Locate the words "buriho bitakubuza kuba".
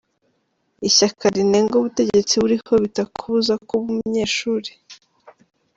2.41-3.83